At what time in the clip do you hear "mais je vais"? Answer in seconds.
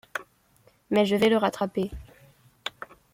0.89-1.29